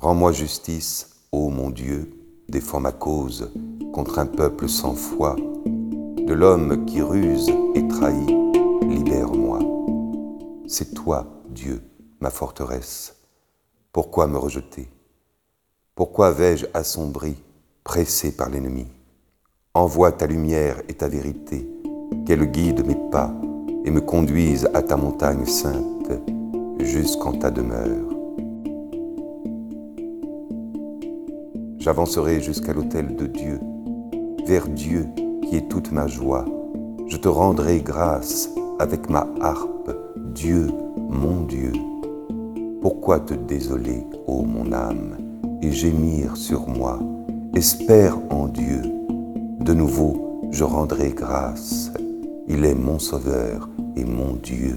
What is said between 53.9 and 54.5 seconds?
et mon